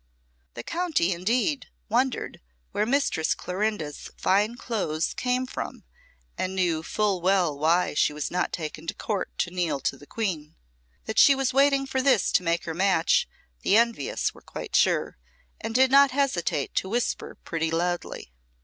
The 0.55 0.63
county, 0.63 1.13
indeed, 1.13 1.67
wondered 1.87 2.41
where 2.71 2.87
Mistress 2.87 3.35
Clorinda's 3.35 4.09
fine 4.17 4.55
clothes 4.57 5.13
came 5.13 5.45
from, 5.45 5.83
and 6.39 6.55
knew 6.55 6.81
full 6.81 7.21
well 7.21 7.55
why 7.55 7.93
she 7.93 8.11
was 8.11 8.31
not 8.31 8.51
taken 8.51 8.87
to 8.87 8.95
court 8.95 9.29
to 9.37 9.51
kneel 9.51 9.79
to 9.81 9.97
the 9.97 10.07
Queen. 10.07 10.55
That 11.05 11.19
she 11.19 11.35
was 11.35 11.53
waiting 11.53 11.85
for 11.85 12.01
this 12.01 12.31
to 12.31 12.41
make 12.41 12.63
her 12.63 12.73
match, 12.73 13.29
the 13.61 13.77
envious 13.77 14.33
were 14.33 14.41
quite 14.41 14.75
sure, 14.75 15.19
and 15.59 15.75
did 15.75 15.91
not 15.91 16.09
hesitate 16.09 16.73
to 16.77 16.89
whisper 16.89 17.35
pretty 17.43 17.69
loudly. 17.69 18.33